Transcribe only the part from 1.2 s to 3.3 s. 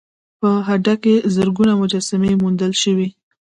زرګونه مجسمې موندل شوي